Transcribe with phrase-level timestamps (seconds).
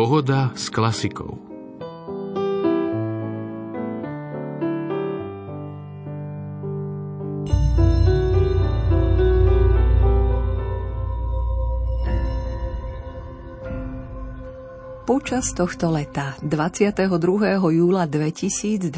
[0.00, 1.49] Pohoda s klasikou.
[15.30, 17.06] Počas tohto leta 22.
[17.70, 18.90] júla 2022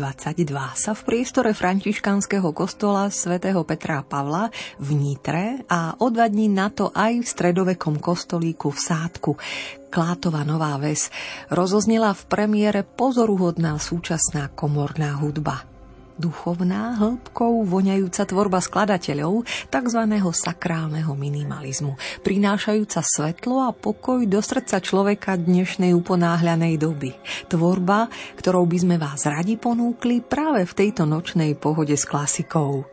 [0.72, 4.48] sa v priestore františkanského kostola svätého Petra Pavla
[4.80, 9.36] v Nitre a o dva dní na to aj v stredovekom kostolíku v Sádku
[9.92, 11.12] Klátova Nová Ves
[11.52, 15.68] rozoznela v premiére pozoruhodná súčasná komorná hudba–
[16.20, 20.00] duchovná, hĺbkou voňajúca tvorba skladateľov tzv.
[20.32, 27.16] sakrálneho minimalizmu, prinášajúca svetlo a pokoj do srdca človeka dnešnej uponáhľanej doby.
[27.48, 32.91] Tvorba, ktorou by sme vás radi ponúkli práve v tejto nočnej pohode s klasikou.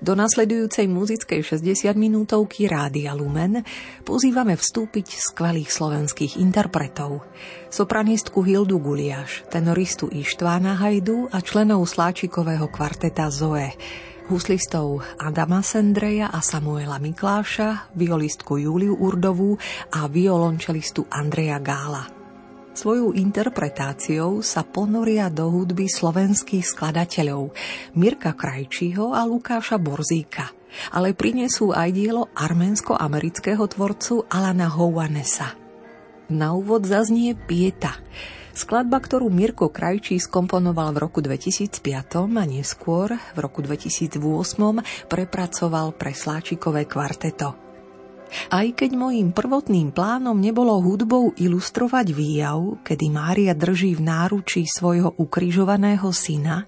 [0.00, 3.62] Do nasledujúcej muzickej 60 minútovky Rádia Lumen
[4.02, 7.24] pozývame vstúpiť skvelých slovenských interpretov.
[7.68, 13.74] Sopranistku Hildu Guliaš, tenoristu Ištvána Hajdu a členov sláčikového kvarteta Zoe
[14.24, 19.60] huslistov Adama Sendreja a Samuela Mikláša, violistku Juliu Urdovú
[19.92, 22.23] a violončelistu Andreja Gála.
[22.74, 27.54] Svojou interpretáciou sa ponoria do hudby slovenských skladateľov
[27.94, 30.50] Mirka Krajčího a Lukáša Borzíka,
[30.90, 35.54] ale prinesú aj dielo arménsko-amerického tvorcu Alana Houanesa.
[36.34, 37.94] Na úvod zaznie Pieta,
[38.50, 41.78] skladba, ktorú Mirko Krajčí skomponoval v roku 2005
[42.26, 44.18] a neskôr v roku 2008
[45.06, 47.63] prepracoval pre Sláčikové kvarteto.
[48.50, 55.14] Aj keď mojím prvotným plánom nebolo hudbou ilustrovať výjav, kedy Mária drží v náručí svojho
[55.16, 56.66] ukrižovaného syna,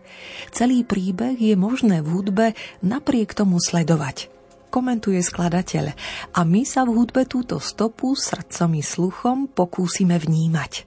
[0.50, 2.46] celý príbeh je možné v hudbe
[2.82, 5.96] napriek tomu sledovať komentuje skladateľ
[6.36, 10.84] a my sa v hudbe túto stopu srdcom i sluchom pokúsime vnímať.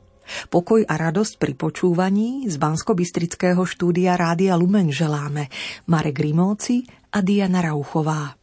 [0.53, 2.94] Pokoj a radosť pri počúvaní z bansko
[3.66, 5.50] štúdia Rádia Lumen želáme
[5.89, 8.38] Marek Rimóci a Diana Rauchová.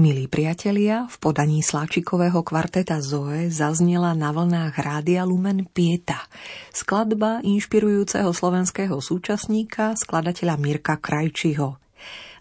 [0.00, 6.24] Milí priatelia, v podaní sláčikového kvarteta Zoe zaznela na vlnách Rádia Lumen Pieta,
[6.72, 11.76] skladba inšpirujúceho slovenského súčasníka, skladateľa Mirka Krajčiho.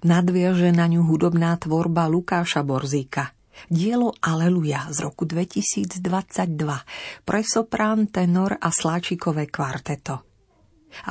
[0.07, 3.35] Nadviaže na ňu hudobná tvorba Lukáša Borzíka.
[3.67, 5.99] Dielo Aleluja z roku 2022
[7.27, 10.23] pre soprán, tenor a sláčikové kvarteto.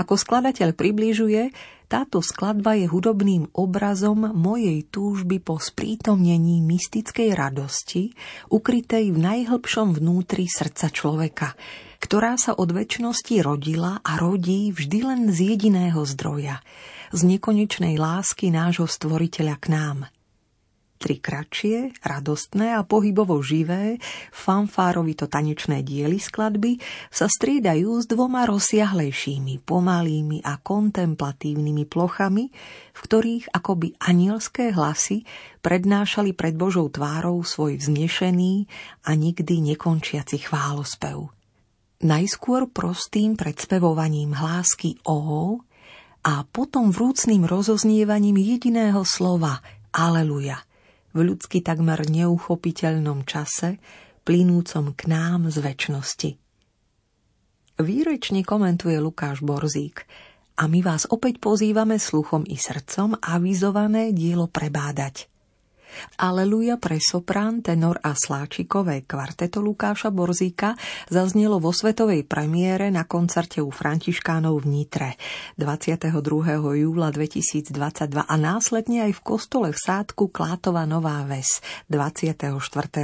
[0.00, 1.52] Ako skladateľ približuje,
[1.88, 8.12] táto skladba je hudobným obrazom mojej túžby po sprítomnení mystickej radosti,
[8.52, 11.56] ukrytej v najhlbšom vnútri srdca človeka,
[12.04, 16.60] ktorá sa od väčšnosti rodila a rodí vždy len z jediného zdroja,
[17.16, 19.98] z nekonečnej lásky nášho stvoriteľa k nám–
[20.98, 24.02] Tri kratšie, radostné a pohybovo živé,
[24.34, 32.50] fanfárovito tanečné diely skladby sa striedajú s dvoma rozsiahlejšími, pomalými a kontemplatívnymi plochami,
[32.90, 35.22] v ktorých akoby anielské hlasy
[35.62, 38.66] prednášali pred Božou tvárou svoj vznešený
[39.06, 41.30] a nikdy nekončiaci chválospev.
[42.02, 45.62] Najskôr prostým predspevovaním hlásky O
[46.26, 49.62] a potom vrúcným rozoznievaním jediného slova
[49.94, 50.58] Aleluja–
[51.18, 53.82] v ľudsky takmer neuchopiteľnom čase,
[54.22, 56.30] plynúcom k nám z väčšnosti.
[57.82, 60.06] Výrečne komentuje Lukáš Borzík
[60.62, 65.26] a my vás opäť pozývame sluchom i srdcom avizované dielo prebádať–
[66.20, 70.76] Aleluja pre soprán, tenor a sláčikové kvarteto Lukáša Borzíka
[71.08, 75.10] zaznelo vo svetovej premiére na koncerte u Františkánov v Nitre
[75.56, 76.12] 22.
[76.76, 77.72] júla 2022
[78.14, 82.52] a následne aj v kostole v sádku Klátova Nová Ves 24.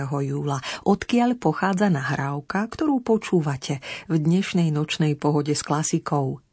[0.04, 3.80] júla, odkiaľ pochádza nahrávka, ktorú počúvate
[4.12, 6.43] v dnešnej nočnej pohode s klasikou.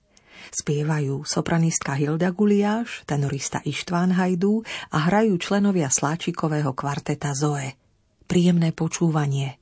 [0.49, 7.77] Spievajú sopranistka Hilda Guliáš, tenorista Ištván Hajdu a hrajú členovia sláčikového kvarteta Zoe.
[8.25, 9.60] Príjemné počúvanie.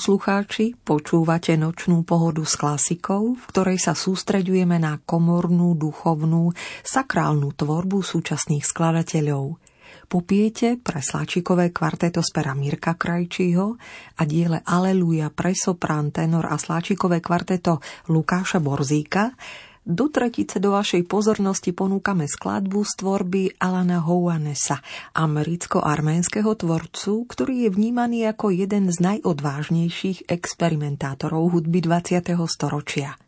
[0.00, 8.00] Poslucháči, počúvate nočnú pohodu s klasikou, v ktorej sa sústreďujeme na komornú, duchovnú, sakrálnu tvorbu
[8.00, 9.60] súčasných skladateľov.
[10.08, 13.76] Popiete pre sláčikové kvarteto z pera Mirka Krajčího
[14.16, 19.36] a diele Aleluja pre soprán, tenor a sláčikové kvarteto Lukáša Borzíka
[19.90, 24.78] do tretice do vašej pozornosti ponúkame skladbu z tvorby Alana Houanesa,
[25.18, 32.22] americko-arménskeho tvorcu, ktorý je vnímaný ako jeden z najodvážnejších experimentátorov hudby 20.
[32.46, 33.18] storočia.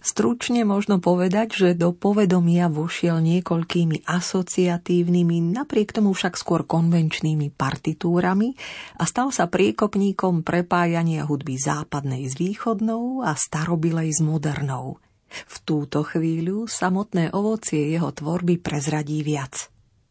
[0.00, 8.56] Stručne možno povedať, že do povedomia vošiel niekoľkými asociatívnymi, napriek tomu však skôr konvenčnými partitúrami
[8.96, 14.96] a stal sa priekopníkom prepájania hudby západnej s východnou a starobilej s modernou–
[15.30, 19.70] v túto chvíľu samotné ovocie jeho tvorby prezradí viac.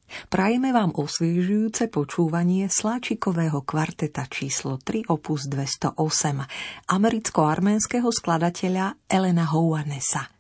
[0.10, 5.94] Prajeme vám osviežujúce počúvanie sláčikového kvarteta číslo 3 opus 208
[6.90, 10.26] americko-arménskeho skladateľa Elena Houanesa–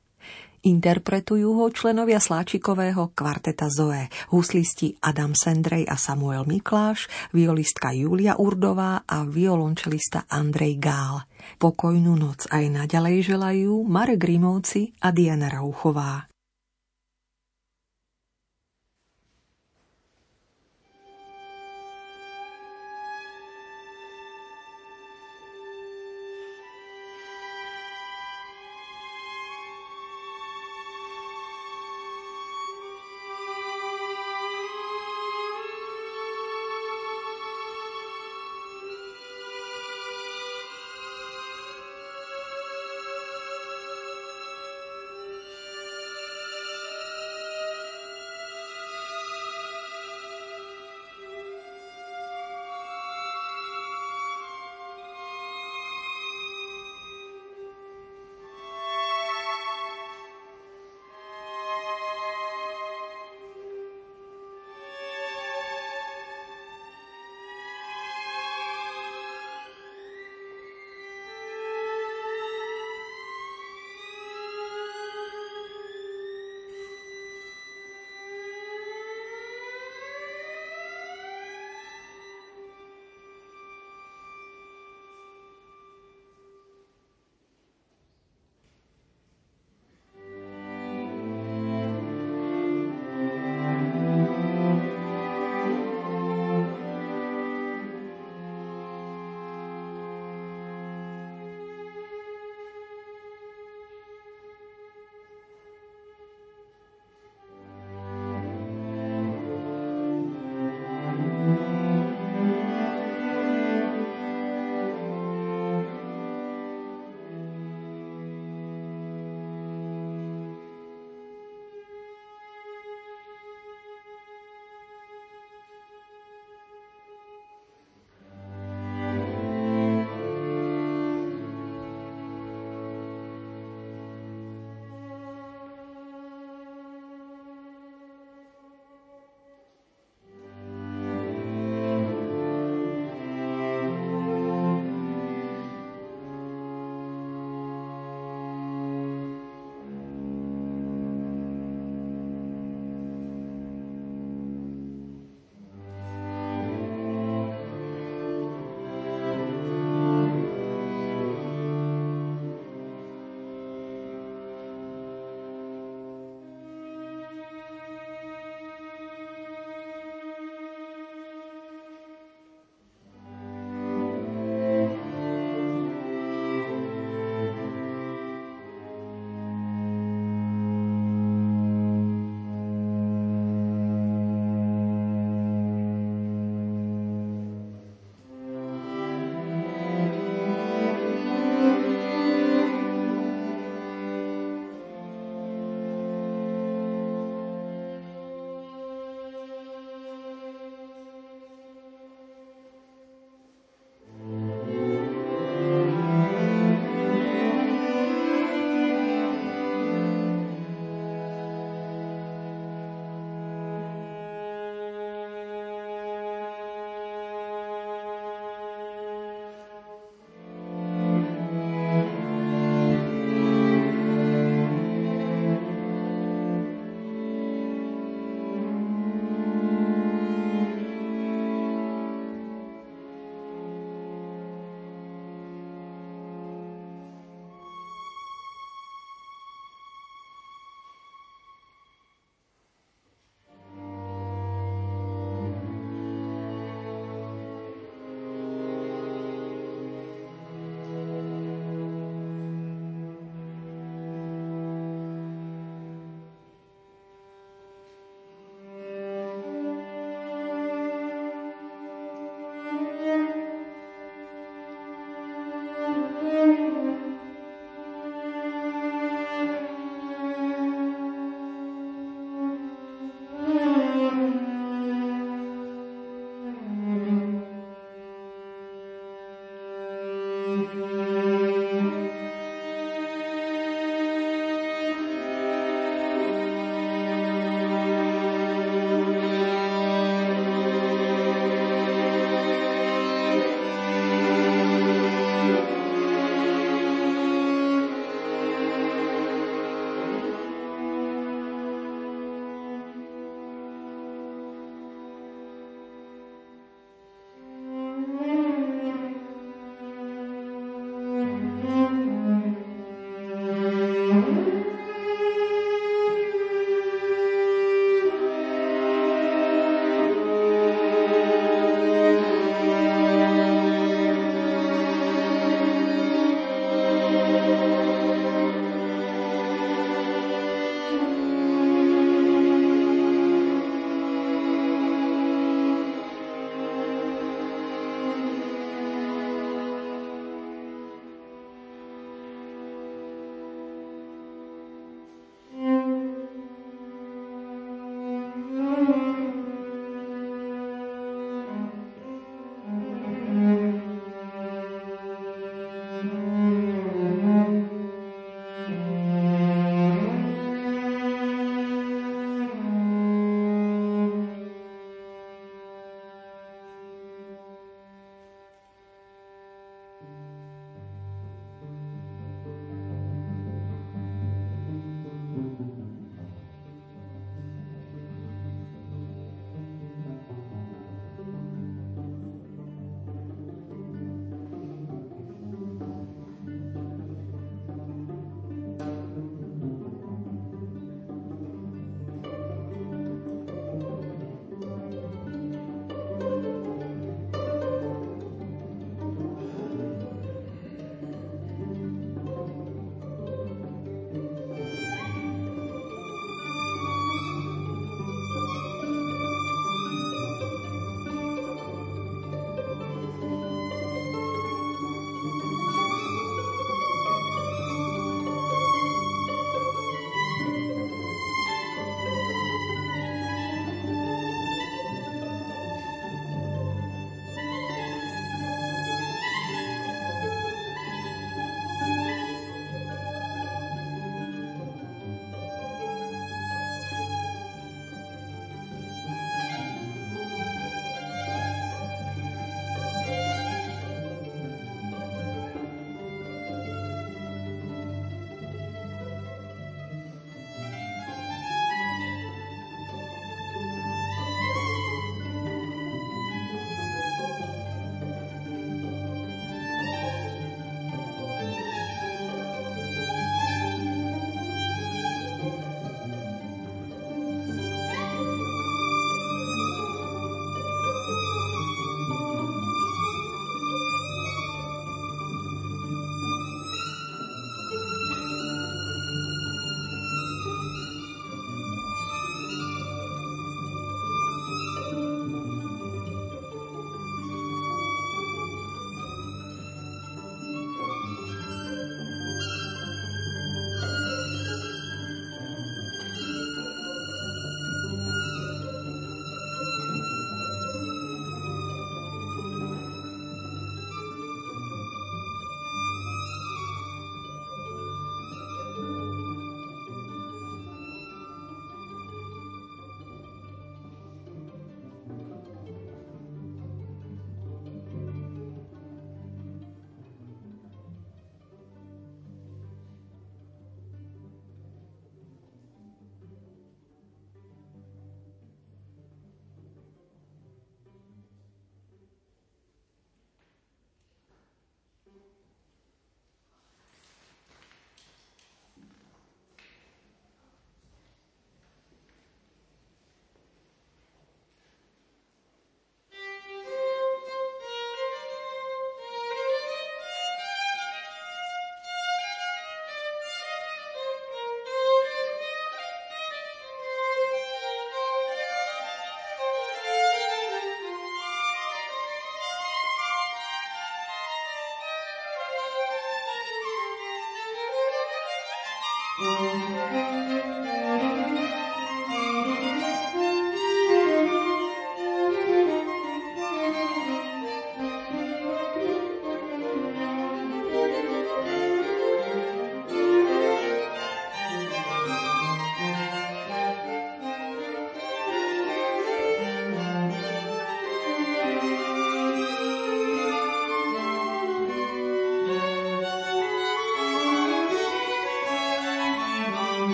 [0.59, 9.01] Interpretujú ho členovia sláčikového kvarteta Zoe, huslisti Adam Sendrej a Samuel Mikláš, violistka Julia Urdová
[9.07, 11.25] a violončelista Andrej Gál.
[11.57, 16.28] Pokojnú noc aj naďalej želajú Marek Rimovci a Diana Rauchová.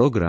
[0.00, 0.28] программ.